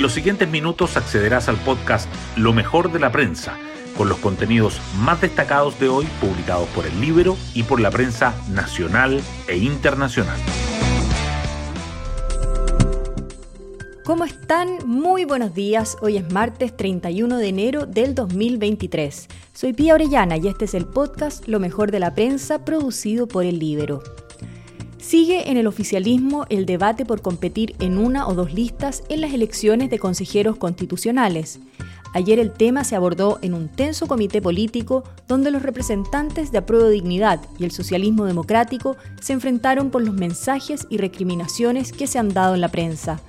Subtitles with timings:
[0.00, 3.58] En los siguientes minutos accederás al podcast Lo mejor de la prensa,
[3.98, 8.34] con los contenidos más destacados de hoy publicados por el libro y por la prensa
[8.48, 10.40] nacional e internacional.
[14.02, 14.78] ¿Cómo están?
[14.86, 15.98] Muy buenos días.
[16.00, 19.28] Hoy es martes 31 de enero del 2023.
[19.52, 23.44] Soy Pía Orellana y este es el podcast Lo mejor de la prensa producido por
[23.44, 24.02] el Libero.
[25.10, 29.34] Sigue en el oficialismo el debate por competir en una o dos listas en las
[29.34, 31.58] elecciones de consejeros constitucionales.
[32.14, 36.90] Ayer el tema se abordó en un tenso comité político donde los representantes de Apruebo
[36.90, 42.28] Dignidad y el socialismo democrático se enfrentaron por los mensajes y recriminaciones que se han
[42.28, 43.20] dado en la prensa.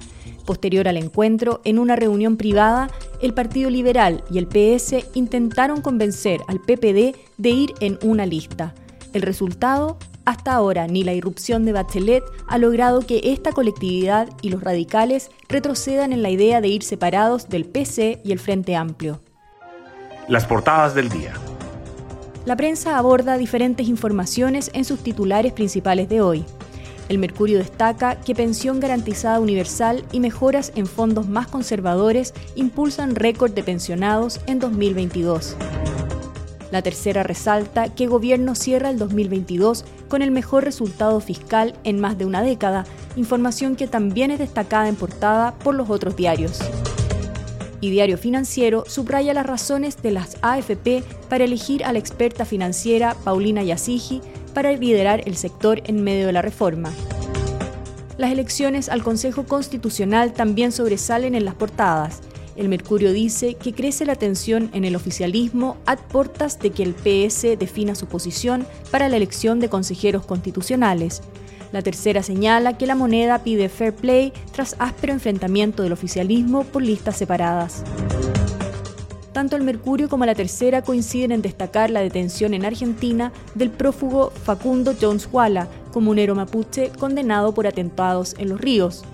[0.46, 2.92] Posterior al encuentro, en una reunión privada,
[3.24, 8.76] el Partido Liberal y el PS intentaron convencer al PPD de ir en una lista.
[9.14, 14.50] El resultado, hasta ahora, ni la irrupción de Bachelet ha logrado que esta colectividad y
[14.50, 19.22] los radicales retrocedan en la idea de ir separados del PC y el Frente Amplio.
[20.28, 21.34] Las portadas del día.
[22.46, 26.46] La prensa aborda diferentes informaciones en sus titulares principales de hoy.
[27.10, 33.52] El Mercurio destaca que pensión garantizada universal y mejoras en fondos más conservadores impulsan récord
[33.52, 35.58] de pensionados en 2022.
[36.72, 42.18] La tercera resalta que gobierno cierra el 2022 con el mejor resultado fiscal en más
[42.18, 42.86] de una década,
[43.18, 46.60] información que también es destacada en portada por los otros diarios.
[47.82, 53.16] Y Diario Financiero subraya las razones de las AFP para elegir a la experta financiera
[53.24, 54.22] Paulina Yasigi
[54.54, 56.92] para liderar el sector en medio de la reforma.
[58.18, 62.22] Las elecciones al Consejo Constitucional también sobresalen en las portadas.
[62.56, 66.94] El Mercurio dice que crece la tensión en el oficialismo a portas de que el
[66.94, 71.22] PS defina su posición para la elección de consejeros constitucionales.
[71.72, 76.82] La tercera señala que la moneda pide fair play tras áspero enfrentamiento del oficialismo por
[76.82, 77.84] listas separadas.
[79.32, 84.32] Tanto el Mercurio como la tercera coinciden en destacar la detención en Argentina del prófugo
[84.44, 89.06] Facundo Jones Walla, comunero mapuche condenado por atentados en los ríos.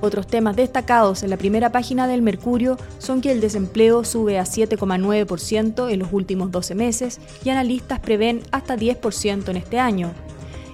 [0.00, 4.44] Otros temas destacados en la primera página del Mercurio son que el desempleo sube a
[4.44, 10.12] 7,9% en los últimos 12 meses y analistas prevén hasta 10% en este año,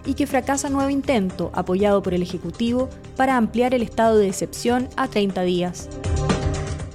[0.05, 4.89] y que fracasa nuevo intento apoyado por el Ejecutivo para ampliar el estado de excepción
[4.97, 5.89] a 30 días.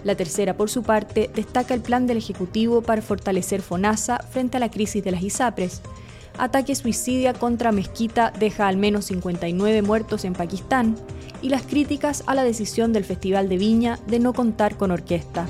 [0.03, 4.59] La tercera, por su parte, destaca el plan del Ejecutivo para fortalecer FONASA frente a
[4.59, 5.81] la crisis de las ISAPRES.
[6.37, 10.95] Ataque suicidia contra Mezquita deja al menos 59 muertos en Pakistán
[11.41, 15.47] y las críticas a la decisión del Festival de Viña de no contar con orquesta.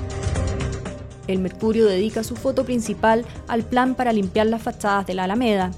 [1.26, 5.72] El Mercurio dedica su foto principal al plan para limpiar las fachadas de la Alameda,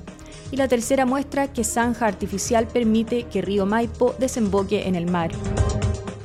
[0.52, 5.30] y la tercera muestra que zanja artificial permite que Río Maipo desemboque en el mar.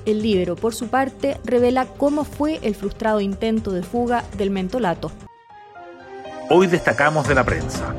[0.05, 5.11] El Libero, por su parte, revela cómo fue el frustrado intento de fuga del mentolato.
[6.49, 7.95] Hoy destacamos de la prensa.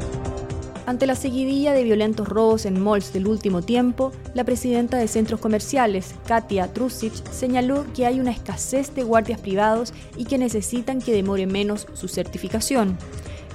[0.87, 5.41] Ante la seguidilla de violentos robos en malls del último tiempo, la presidenta de centros
[5.41, 11.13] comerciales, Katia Trusic, señaló que hay una escasez de guardias privados y que necesitan que
[11.13, 12.97] demore menos su certificación.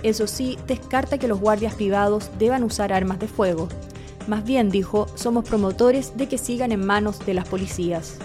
[0.04, 3.70] Eso sí, descarta que los guardias privados deban usar armas de fuego.
[4.28, 8.18] Más bien, dijo, somos promotores de que sigan en manos de las policías.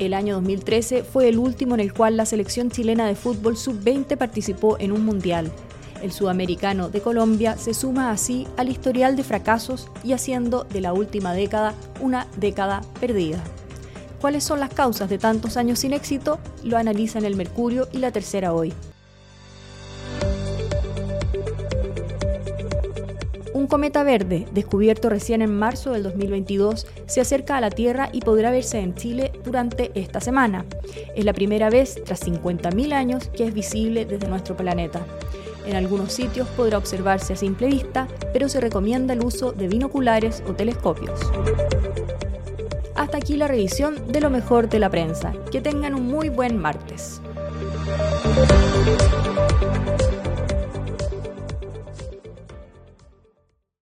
[0.00, 4.16] El año 2013 fue el último en el cual la selección chilena de fútbol sub-20
[4.16, 5.52] participó en un mundial.
[6.02, 10.92] El sudamericano de Colombia se suma así al historial de fracasos y haciendo de la
[10.92, 13.42] última década una década perdida.
[14.20, 16.38] ¿Cuáles son las causas de tantos años sin éxito?
[16.64, 18.72] Lo analizan el Mercurio y la Tercera hoy.
[23.52, 28.20] Un cometa verde, descubierto recién en marzo del 2022, se acerca a la Tierra y
[28.20, 30.66] podrá verse en Chile durante esta semana.
[31.14, 35.04] Es la primera vez tras 50.000 años que es visible desde nuestro planeta.
[35.66, 40.42] En algunos sitios podrá observarse a simple vista, pero se recomienda el uso de binoculares
[40.48, 41.20] o telescopios.
[42.94, 45.32] Hasta aquí la revisión de lo mejor de la prensa.
[45.50, 47.20] Que tengan un muy buen martes.